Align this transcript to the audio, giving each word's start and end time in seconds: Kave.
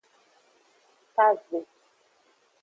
Kave. 1.15 1.59